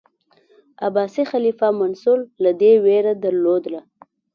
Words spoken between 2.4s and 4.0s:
له ده ویره درلوده.